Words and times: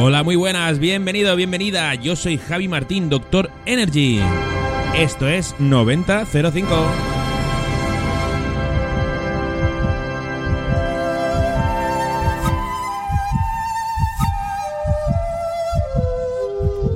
Hola, 0.00 0.22
muy 0.22 0.36
buenas, 0.36 0.78
bienvenido, 0.78 1.36
bienvenida. 1.36 1.94
Yo 1.94 2.16
soy 2.16 2.38
Javi 2.38 2.68
Martín, 2.68 3.10
Doctor 3.10 3.50
Energy. 3.66 4.18
Esto 4.96 5.28
es 5.28 5.54
9005. 5.58 6.64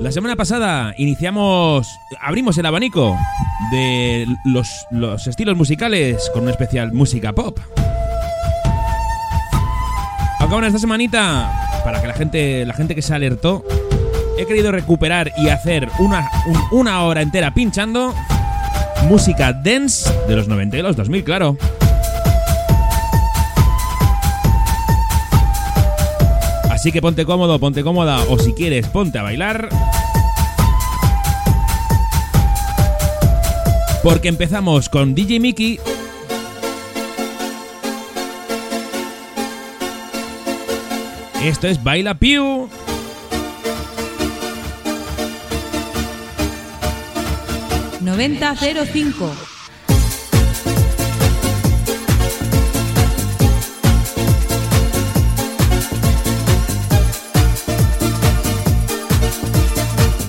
La 0.01 0.11
semana 0.11 0.35
pasada 0.35 0.95
iniciamos, 0.97 1.99
abrimos 2.19 2.57
el 2.57 2.65
abanico 2.65 3.15
de 3.71 4.25
los, 4.45 4.87
los 4.89 5.27
estilos 5.27 5.55
musicales 5.55 6.31
con 6.33 6.41
una 6.41 6.51
especial 6.51 6.91
música 6.91 7.33
pop. 7.33 7.59
Acaban 10.49 10.63
esta 10.65 10.79
semanita, 10.79 11.51
para 11.83 12.01
que 12.01 12.07
la 12.07 12.13
gente, 12.15 12.65
la 12.65 12.73
gente 12.73 12.95
que 12.95 13.03
se 13.03 13.13
alertó, 13.13 13.63
he 14.35 14.47
querido 14.47 14.71
recuperar 14.71 15.31
y 15.37 15.49
hacer 15.49 15.87
una, 15.99 16.27
un- 16.47 16.79
una 16.79 17.03
hora 17.03 17.21
entera 17.21 17.53
pinchando 17.53 18.15
música 19.07 19.53
dance 19.53 20.11
de 20.27 20.35
los 20.35 20.47
90 20.47 20.75
y 20.75 20.81
los 20.81 20.95
2000, 20.95 21.23
claro. 21.23 21.55
Así 26.71 26.91
que 26.91 26.99
ponte 26.99 27.25
cómodo, 27.25 27.59
ponte 27.59 27.83
cómoda 27.83 28.23
o 28.29 28.39
si 28.39 28.53
quieres 28.53 28.87
ponte 28.87 29.19
a 29.19 29.23
bailar. 29.23 29.69
Porque 34.01 34.29
empezamos 34.29 34.87
con 34.89 35.13
DJ 35.13 35.39
Mickey. 35.41 35.79
Esto 41.43 41.67
es 41.67 41.81
Baila 41.81 42.15
Piu. 42.15 42.69
noventa 48.01 48.55
cero 48.57 48.83
cinco. 48.91 49.31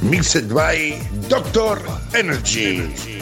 Mixed 0.03 0.53
by 0.53 1.01
Doctor 1.29 1.81
Energy. 2.15 3.20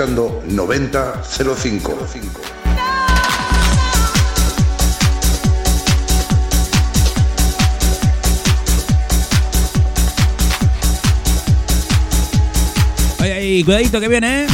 Escuchando 0.00 0.42
9005. 0.48 1.98
Ay, 13.18 13.30
ay, 13.30 13.64
cuidadito 13.64 14.00
que 14.00 14.08
viene, 14.08 14.44
¿eh? 14.44 14.46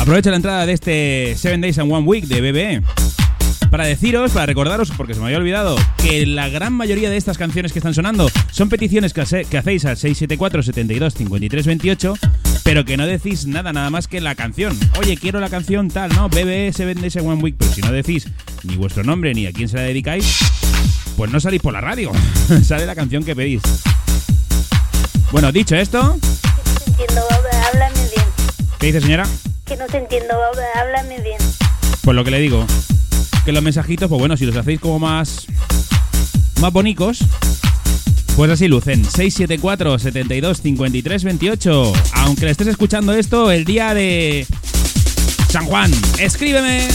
Aprovecho 0.00 0.30
la 0.30 0.36
entrada 0.36 0.66
de 0.66 0.72
este 0.72 1.36
7 1.36 1.58
Days 1.58 1.78
and 1.78 1.92
One 1.92 2.04
Week 2.04 2.24
de 2.24 2.40
BBE 2.40 3.17
para 3.70 3.84
deciros, 3.84 4.32
para 4.32 4.46
recordaros, 4.46 4.90
porque 4.96 5.14
se 5.14 5.20
me 5.20 5.26
había 5.26 5.38
olvidado, 5.38 5.76
que 5.98 6.24
la 6.26 6.48
gran 6.48 6.72
mayoría 6.72 7.10
de 7.10 7.16
estas 7.16 7.36
canciones 7.38 7.72
que 7.72 7.78
están 7.78 7.94
sonando 7.94 8.30
son 8.50 8.68
peticiones 8.68 9.12
que, 9.12 9.20
hace- 9.20 9.44
que 9.44 9.58
hacéis 9.58 9.84
al 9.84 9.96
674 9.96 10.62
72 10.62 11.14
53 11.14 11.66
28, 11.66 12.14
pero 12.64 12.84
que 12.84 12.96
no 12.96 13.06
decís 13.06 13.46
nada, 13.46 13.72
nada 13.72 13.90
más 13.90 14.08
que 14.08 14.20
la 14.20 14.34
canción. 14.34 14.78
Oye, 14.98 15.16
quiero 15.16 15.40
la 15.40 15.50
canción 15.50 15.88
tal, 15.90 16.10
¿no? 16.14 16.28
BBE 16.28 16.72
7 16.74 16.94
Days 17.00 17.16
and 17.16 17.26
One 17.28 17.42
Week, 17.42 17.56
pero 17.58 17.72
si 17.72 17.80
no 17.82 17.92
decís 17.92 18.26
ni 18.64 18.76
vuestro 18.76 19.04
nombre 19.04 19.34
ni 19.34 19.46
a 19.46 19.52
quién 19.52 19.68
se 19.68 19.76
la 19.76 19.82
dedicáis, 19.82 20.38
pues 21.16 21.30
no 21.30 21.38
salís 21.40 21.60
por 21.60 21.72
la 21.72 21.80
radio. 21.80 22.10
Sale 22.64 22.86
la 22.86 22.94
canción 22.94 23.24
que 23.24 23.36
pedís. 23.36 23.62
Bueno, 25.30 25.52
dicho 25.52 25.76
esto, 25.76 26.16
entiendo, 26.86 27.22
Baba, 27.28 27.66
háblame 27.68 28.00
bien. 28.14 28.24
¿qué 28.78 28.86
dice 28.86 29.00
señora? 29.02 29.26
Que 29.66 29.76
no 29.76 29.84
te 29.86 29.98
entiendo, 29.98 30.34
háblame 30.74 31.20
bien. 31.20 31.36
Pues 32.02 32.14
lo 32.14 32.24
que 32.24 32.30
le 32.30 32.40
digo, 32.40 32.66
que 33.48 33.52
los 33.52 33.62
mensajitos, 33.62 34.10
pues 34.10 34.18
bueno, 34.18 34.36
si 34.36 34.44
los 34.44 34.54
hacéis 34.54 34.78
como 34.78 34.98
más 34.98 35.46
más 36.60 36.70
pues 38.36 38.50
así 38.50 38.68
lucen. 38.68 39.02
674 39.06 39.98
72 39.98 40.60
53 40.60 41.24
28. 41.24 41.92
Aunque 42.12 42.44
le 42.44 42.50
estés 42.50 42.66
escuchando 42.66 43.14
esto 43.14 43.50
el 43.50 43.64
día 43.64 43.94
de 43.94 44.46
San 45.48 45.64
Juan, 45.64 45.90
escríbeme. 46.18 46.88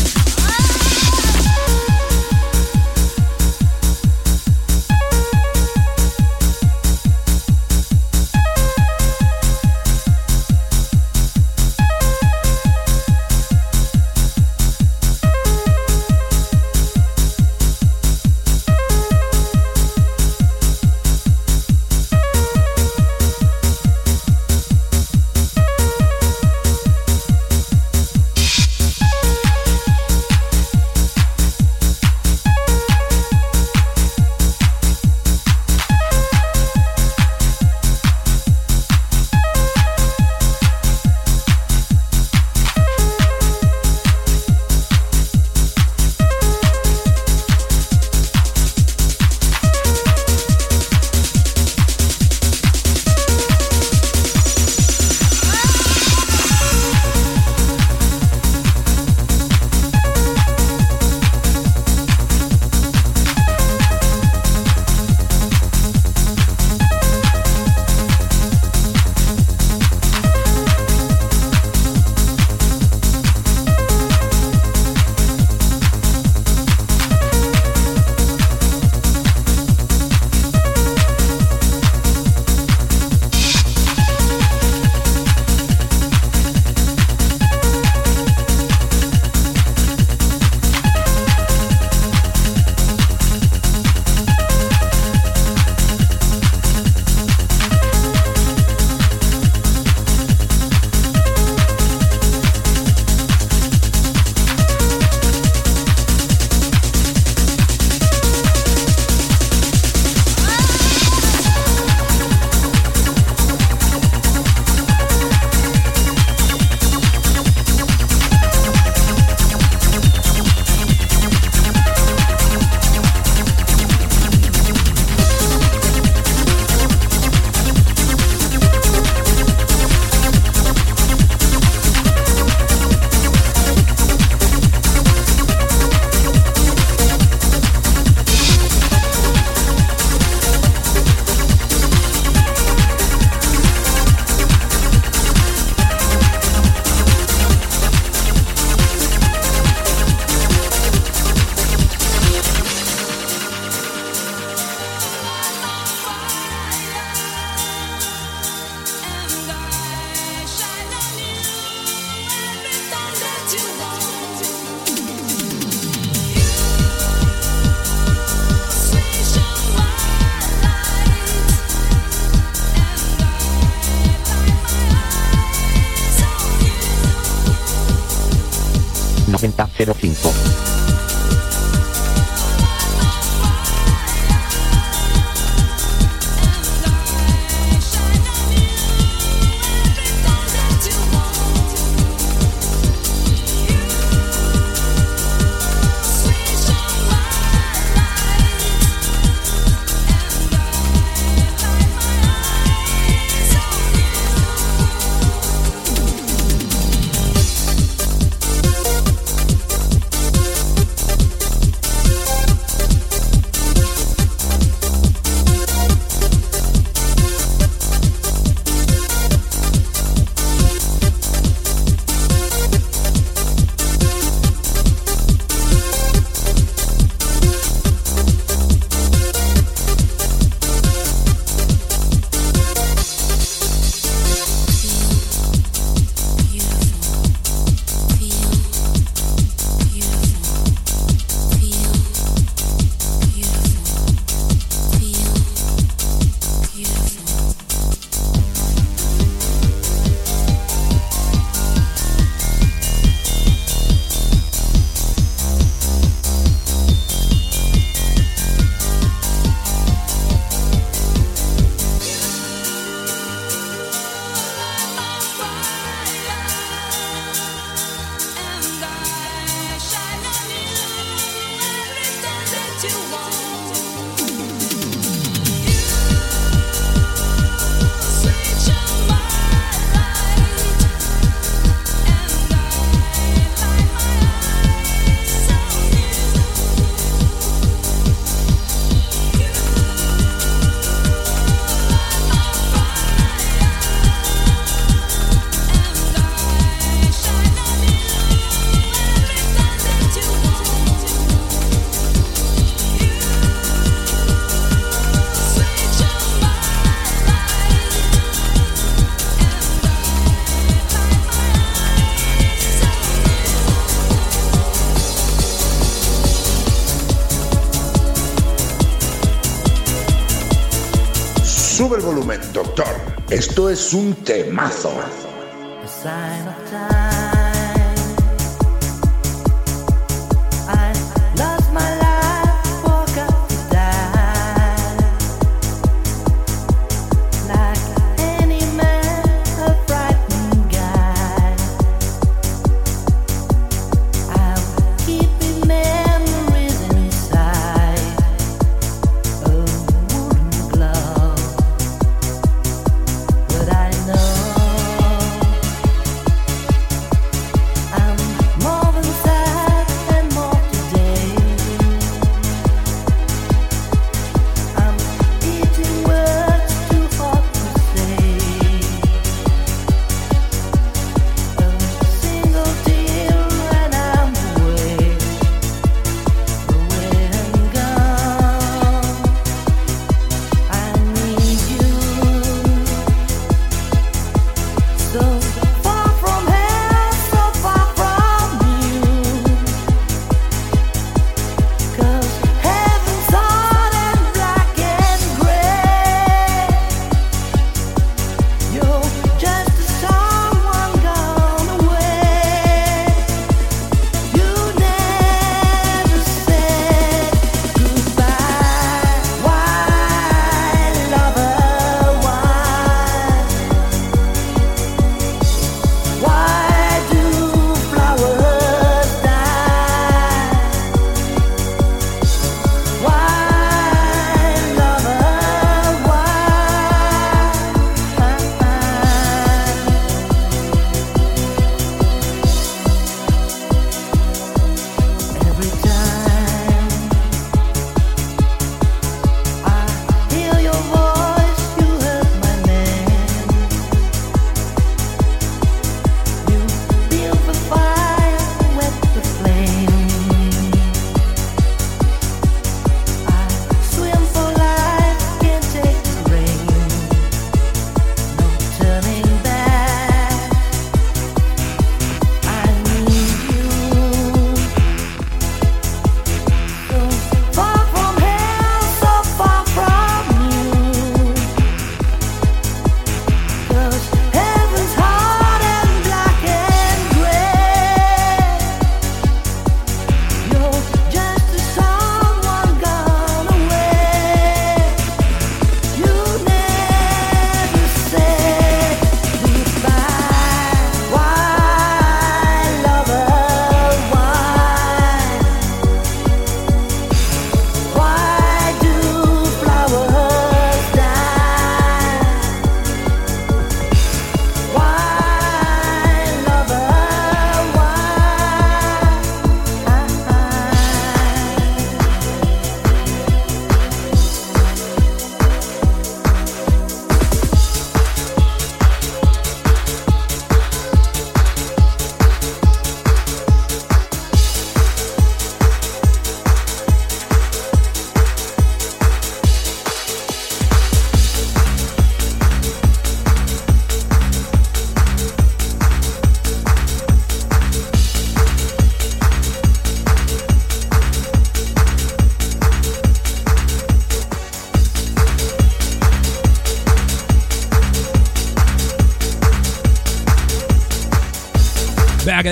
Esto 323.45 323.69
es 323.69 323.93
un 323.93 324.15
temazo. 324.23 324.93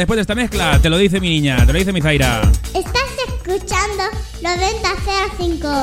después 0.01 0.17
de 0.17 0.21
esta 0.21 0.35
mezcla. 0.35 0.79
Te 0.81 0.89
lo 0.89 0.97
dice 0.97 1.19
mi 1.19 1.29
niña, 1.29 1.63
te 1.65 1.71
lo 1.71 1.77
dice 1.77 1.93
mi 1.93 2.01
Zaira. 2.01 2.41
Estás 2.73 3.09
escuchando 3.27 4.03
9005. 4.41 5.81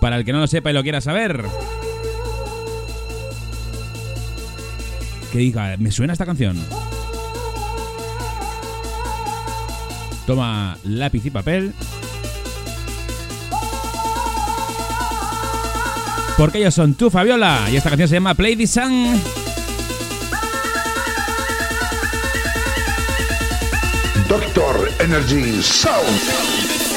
Para 0.00 0.16
el 0.16 0.24
que 0.24 0.32
no 0.32 0.40
lo 0.40 0.46
sepa 0.46 0.70
y 0.70 0.72
lo 0.72 0.82
quiera 0.82 1.02
saber. 1.02 1.44
Que 5.30 5.38
diga, 5.38 5.76
me 5.76 5.90
suena 5.90 6.14
esta 6.14 6.24
canción. 6.24 6.56
Toma 10.26 10.78
lápiz 10.82 11.26
y 11.26 11.30
papel 11.30 11.74
Porque 16.38 16.58
ellos 16.58 16.74
son 16.74 16.94
tú, 16.94 17.10
Fabiola. 17.10 17.66
Y 17.68 17.76
esta 17.76 17.90
canción 17.90 18.08
se 18.08 18.14
llama 18.14 18.32
Play 18.34 18.54
the 18.54 18.66
Sun. 18.68 19.20
Doctor 24.28 24.88
Energy 25.00 25.60
Sound. 25.60 26.87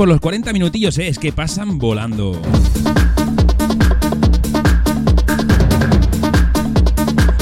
Por 0.00 0.08
los 0.08 0.18
40 0.18 0.54
minutillos, 0.54 0.96
¿eh? 0.96 1.08
es 1.08 1.18
que 1.18 1.30
pasan 1.30 1.76
volando. 1.76 2.40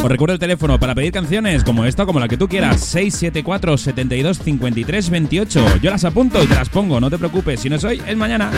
Os 0.03 0.09
recuerdo 0.09 0.33
el 0.33 0.41
teléfono 0.41 0.81
para 0.81 0.93
pedir 0.93 1.13
canciones 1.13 1.63
como 1.63 1.85
esta 1.85 2.03
o 2.03 2.07
como 2.07 2.19
la 2.19 2.27
que 2.27 2.37
tú 2.37 2.49
quieras. 2.49 2.81
674 2.81 3.79
72 3.79 4.41
53 4.41 5.09
28. 5.09 5.77
Yo 5.81 5.91
las 5.93 6.05
apunto 6.05 6.43
y 6.43 6.49
te 6.49 6.57
las 6.57 6.69
pongo, 6.69 6.99
no 6.99 7.09
te 7.09 7.17
preocupes. 7.17 7.61
Si 7.61 7.71
no 7.71 7.77
es 7.77 7.85
hoy, 7.85 8.03
es 8.05 8.17
mañana. 8.17 8.51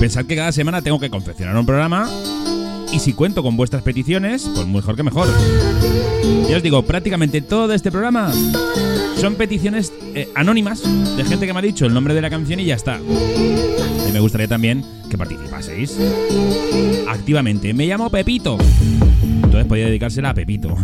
Pensad 0.00 0.24
que 0.24 0.34
cada 0.34 0.50
semana 0.50 0.82
tengo 0.82 0.98
que 0.98 1.10
confeccionar 1.10 1.56
un 1.56 1.64
programa 1.64 2.10
y 2.92 2.98
si 2.98 3.12
cuento 3.12 3.42
con 3.42 3.56
vuestras 3.56 3.82
peticiones, 3.82 4.50
pues 4.54 4.66
mejor 4.66 4.96
que 4.96 5.02
mejor. 5.02 5.28
Ya 6.48 6.56
os 6.56 6.62
digo, 6.62 6.82
prácticamente 6.82 7.40
todo 7.40 7.72
este 7.72 7.90
programa 7.90 8.32
son 9.20 9.34
peticiones 9.34 9.92
eh, 10.14 10.28
anónimas 10.34 10.82
de 11.16 11.24
gente 11.24 11.46
que 11.46 11.52
me 11.52 11.58
ha 11.58 11.62
dicho 11.62 11.86
el 11.86 11.94
nombre 11.94 12.14
de 12.14 12.22
la 12.22 12.30
canción 12.30 12.58
y 12.60 12.64
ya 12.64 12.74
está. 12.74 12.98
Y 14.08 14.12
me 14.12 14.20
gustaría 14.20 14.48
también 14.48 14.84
que 15.08 15.18
participaseis 15.18 15.96
activamente. 17.08 17.72
Me 17.74 17.86
llamo 17.86 18.10
Pepito. 18.10 18.58
Entonces 19.22 19.66
podía 19.66 19.86
dedicársela 19.86 20.30
a 20.30 20.34
Pepito. 20.34 20.76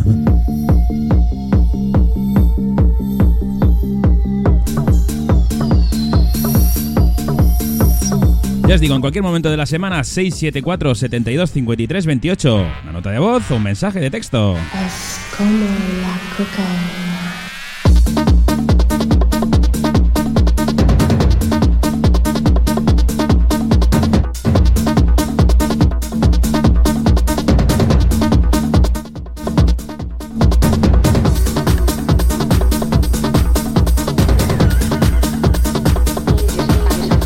Ya 8.67 8.75
os 8.75 8.81
digo, 8.81 8.97
en 8.97 9.01
cualquier 9.01 9.23
momento 9.23 9.49
de 9.49 9.57
la 9.57 9.65
semana, 9.65 10.03
674 10.03 10.97
72 10.97 11.53
53 11.53 12.07
28. 12.07 12.67
Una 12.83 12.93
nota 12.93 13.11
de 13.13 13.21
voz 13.21 13.49
o 13.53 13.57
un 13.57 13.63
mensaje 13.63 14.01
de 14.01 14.11
texto. 14.11 14.57
Es 14.85 15.21
como 15.37 15.67
la 16.03 16.19
cocaína. 16.37 17.07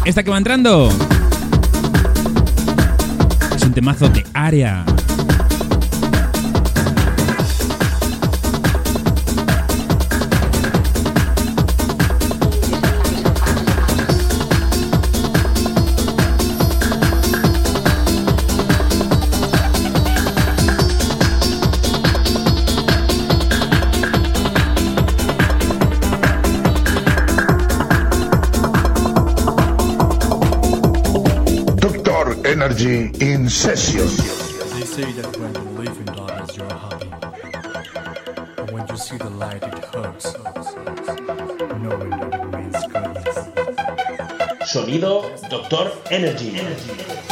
Esta 0.04 0.22
que 0.22 0.30
va 0.30 0.38
entrando 0.38 0.90
temazo 3.80 4.10
de 4.10 4.26
área. 4.34 4.89
Doctor 32.70 32.88
Energy 32.88 33.32
in 33.32 33.48
session. 33.48 34.06
They 34.06 34.86
say 34.86 35.10
that 35.12 35.36
when 35.38 35.52
the 35.52 35.60
living 35.60 36.04
dies, 36.04 36.56
you're 36.56 36.72
happy. 36.72 37.08
But 38.54 38.70
when 38.70 38.86
you 38.86 38.96
see 38.96 39.16
the 39.16 39.28
light, 39.30 39.60
it 39.64 39.84
hurts. 39.86 40.34
Knowing 41.82 42.10
that 42.10 42.32
it 42.32 42.44
means 42.54 42.86
goodness. 42.86 43.38
Sonido 44.70 45.48
Doctor 45.50 45.90
Energy. 46.12 46.52
We 46.52 47.29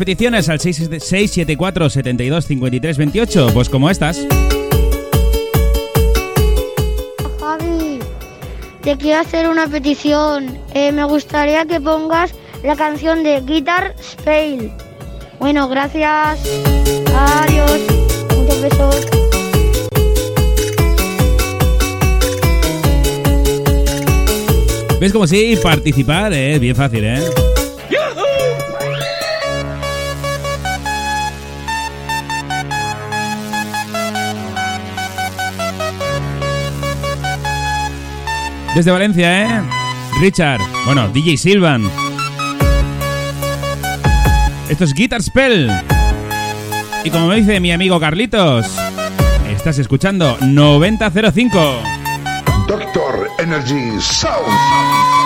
peticiones 0.00 0.48
al 0.48 0.60
674 0.60 1.90
72 1.90 2.46
53 2.46 2.96
28, 2.96 3.50
pues 3.52 3.68
como 3.68 3.90
estas. 3.90 4.26
Javi, 7.38 7.98
te 8.80 8.96
quiero 8.96 9.20
hacer 9.20 9.46
una 9.46 9.68
petición. 9.68 10.58
Eh, 10.72 10.90
me 10.90 11.04
gustaría 11.04 11.66
que 11.66 11.82
pongas 11.82 12.34
la 12.64 12.76
canción 12.76 13.22
de 13.22 13.42
Guitar 13.42 13.94
Spell. 14.02 14.72
Bueno, 15.38 15.68
gracias. 15.68 16.40
Adiós. 17.14 17.80
Muchos 18.34 18.62
besos. 18.62 19.06
¿Ves 24.98 25.12
como 25.12 25.26
sí? 25.26 25.58
Participar, 25.62 26.32
eh, 26.32 26.58
bien 26.58 26.74
fácil, 26.74 27.04
¿eh? 27.04 27.20
Desde 38.74 38.90
Valencia, 38.90 39.42
¿eh? 39.42 39.62
Richard. 40.20 40.60
Bueno, 40.84 41.08
DJ 41.08 41.36
Silvan. 41.36 41.90
Esto 44.68 44.84
es 44.84 44.94
Guitar 44.94 45.22
Spell. 45.22 45.70
Y 47.04 47.10
como 47.10 47.26
me 47.26 47.36
dice 47.36 47.58
mi 47.58 47.72
amigo 47.72 47.98
Carlitos, 47.98 48.66
estás 49.48 49.78
escuchando 49.78 50.36
9005. 50.40 51.58
Doctor 52.68 53.28
Energy 53.38 54.00
Sound. 54.00 55.19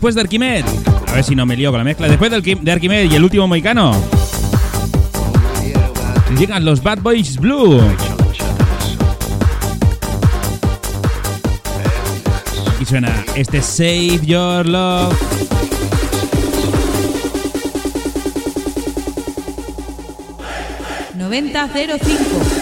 después 0.00 0.14
de 0.14 0.22
Arquimed. 0.22 0.64
A 1.08 1.12
ver 1.12 1.24
si 1.24 1.34
no 1.34 1.44
me 1.44 1.54
lío 1.54 1.70
con 1.70 1.76
la 1.76 1.84
mezcla. 1.84 2.08
Después 2.08 2.30
de 2.30 2.72
Arquimed 2.72 3.10
y 3.10 3.14
el 3.14 3.22
último 3.22 3.46
moicano. 3.46 3.92
Llegan 6.38 6.64
los 6.64 6.82
Bad 6.82 7.00
Boys 7.02 7.36
Blue. 7.36 7.82
Y 12.80 12.84
suena 12.86 13.22
este 13.34 13.60
Save 13.60 14.20
Your 14.24 14.66
Love. 14.66 15.14
¡9005! 21.18 22.59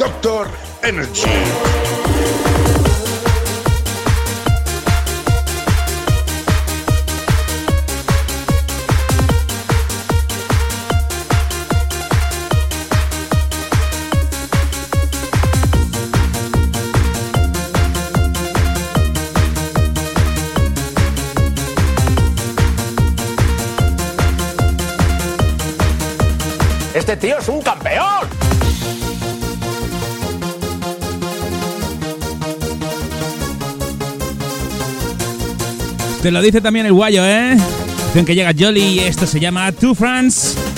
Doctor 0.00 0.48
Energy. 0.82 1.28
Este 26.94 27.16
tío 27.16 27.38
es 27.38 27.48
un 27.48 27.59
Te 36.22 36.30
lo 36.30 36.42
dice 36.42 36.60
también 36.60 36.84
el 36.84 36.92
guayo, 36.92 37.24
¿eh? 37.24 37.56
Dicen 38.08 38.26
que 38.26 38.34
llega 38.34 38.52
Jolly 38.56 38.82
y 38.82 38.98
esto 39.00 39.26
se 39.26 39.40
llama 39.40 39.72
Two 39.72 39.94
France. 39.94 40.69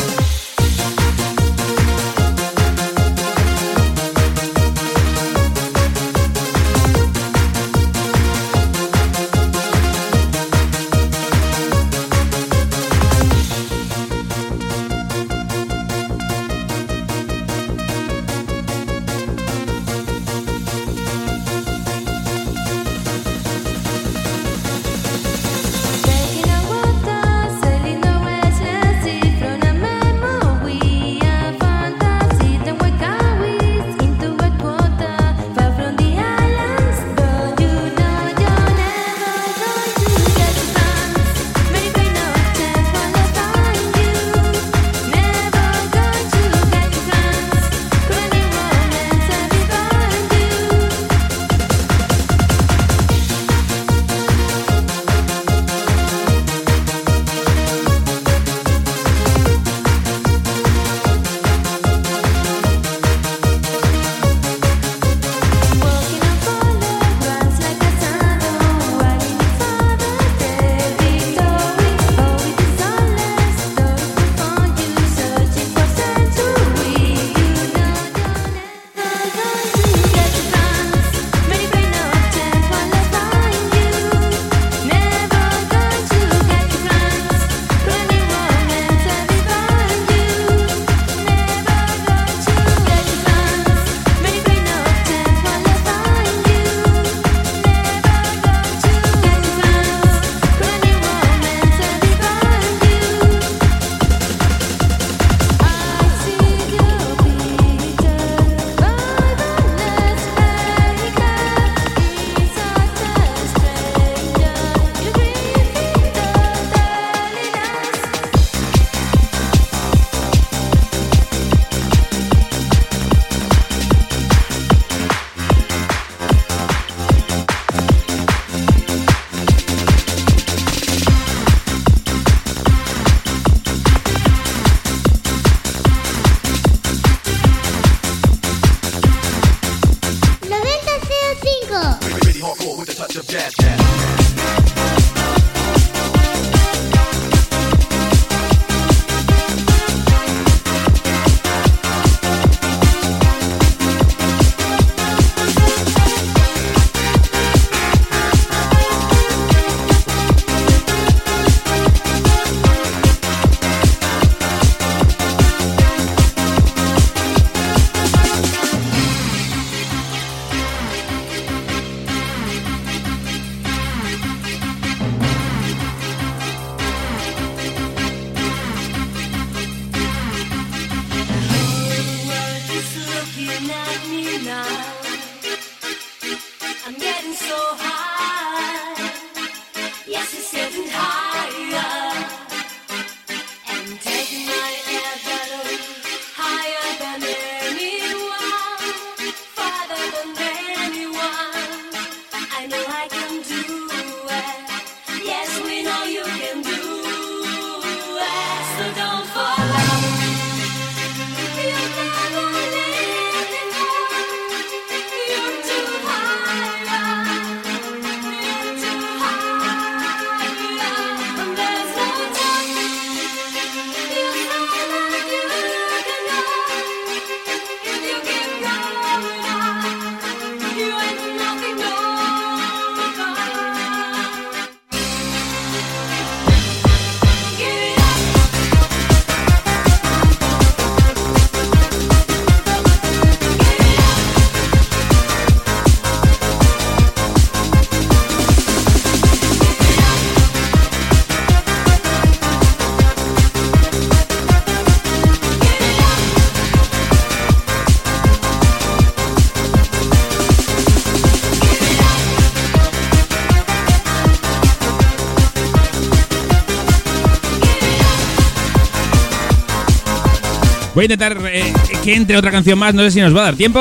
Voy 270.95 271.03
a 271.03 271.05
intentar 271.05 271.38
eh, 271.47 271.72
que 272.05 272.14
entre 272.14 272.36
otra 272.36 272.51
canción 272.51 272.78
más, 272.78 272.95
no 272.95 273.03
sé 273.03 273.12
si 273.12 273.20
nos 273.20 273.34
va 273.34 273.40
a 273.40 273.45
dar 273.45 273.55
tiempo. 273.55 273.80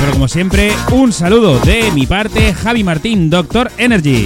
Pero 0.00 0.12
como 0.12 0.26
siempre, 0.26 0.72
un 0.90 1.12
saludo 1.12 1.60
de 1.60 1.92
mi 1.92 2.06
parte, 2.06 2.52
Javi 2.52 2.82
Martín, 2.82 3.30
Doctor 3.30 3.70
Energy. 3.78 4.24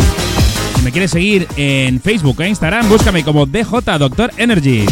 Si 0.77 0.83
me 0.83 0.91
quieres 0.91 1.11
seguir 1.11 1.47
en 1.57 2.01
Facebook 2.01 2.41
e 2.41 2.49
Instagram, 2.49 2.89
búscame 2.89 3.25
como 3.25 3.45
DJ 3.45 3.99
Doctor 3.99 4.33
Energy. 4.39 4.87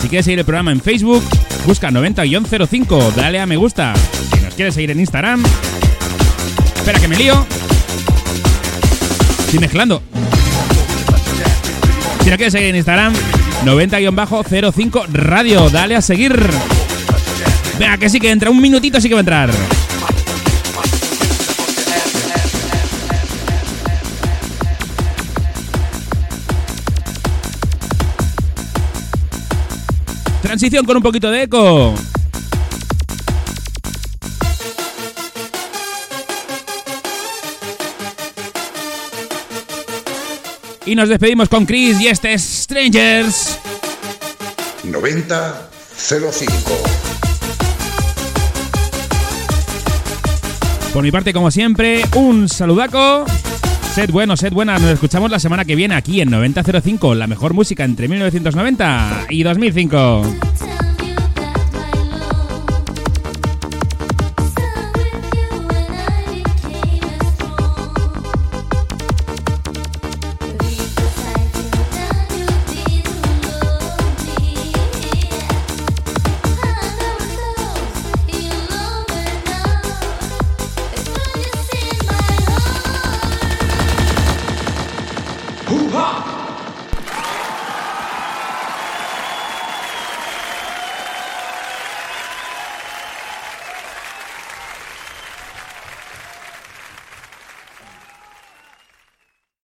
Si 0.00 0.08
quieres 0.08 0.24
seguir 0.24 0.40
el 0.40 0.44
programa 0.44 0.72
en 0.72 0.80
Facebook, 0.80 1.22
busca 1.64 1.90
90-05, 1.90 3.12
dale 3.12 3.40
a 3.40 3.46
me 3.46 3.56
gusta. 3.56 3.94
Si 4.34 4.40
nos 4.40 4.54
quieres 4.54 4.74
seguir 4.74 4.90
en 4.90 4.98
Instagram, 4.98 5.44
espera 6.76 6.98
que 6.98 7.06
me 7.06 7.16
lío. 7.16 7.46
Estoy 9.46 9.60
mezclando. 9.60 10.02
Si 12.22 12.30
no 12.30 12.36
quieres 12.36 12.52
seguir 12.52 12.68
en 12.68 12.76
Instagram, 12.76 13.12
90-05 13.64 15.06
Radio. 15.08 15.68
Dale 15.70 15.96
a 15.96 16.00
seguir. 16.00 16.38
Venga, 17.78 17.98
que 17.98 18.08
sí 18.08 18.20
que 18.20 18.30
entra. 18.30 18.48
Un 18.48 18.60
minutito 18.60 19.00
sí 19.00 19.08
que 19.08 19.14
va 19.14 19.20
a 19.20 19.22
entrar. 19.22 19.50
Transición 30.42 30.84
con 30.84 30.96
un 30.98 31.02
poquito 31.02 31.30
de 31.30 31.42
eco. 31.42 31.94
Y 40.92 40.94
nos 40.94 41.08
despedimos 41.08 41.48
con 41.48 41.64
Chris 41.64 41.98
y 42.02 42.08
este 42.08 42.34
es 42.34 42.42
Strangers. 42.42 43.58
9005. 44.84 46.52
Por 50.92 51.02
mi 51.02 51.10
parte, 51.10 51.32
como 51.32 51.50
siempre, 51.50 52.04
un 52.14 52.46
saludaco. 52.46 53.24
Sed 53.94 54.10
bueno, 54.10 54.36
sed 54.36 54.52
buena. 54.52 54.78
Nos 54.78 54.90
escuchamos 54.90 55.30
la 55.30 55.38
semana 55.38 55.64
que 55.64 55.76
viene 55.76 55.94
aquí 55.94 56.20
en 56.20 56.30
9005, 56.30 57.14
la 57.14 57.26
mejor 57.26 57.54
música 57.54 57.84
entre 57.84 58.06
1990 58.06 59.28
y 59.30 59.44
2005. 59.44 60.51